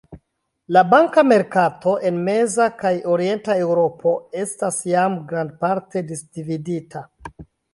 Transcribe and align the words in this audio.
La 0.75 0.81
banka 0.93 1.23
merkato 1.31 1.93
en 2.09 2.17
meza 2.29 2.67
kaj 2.81 2.93
orienta 3.17 3.59
Eŭropo 3.67 4.15
estas 4.45 4.81
jam 4.95 5.21
grandparte 5.33 6.05
disdividita. 6.11 7.07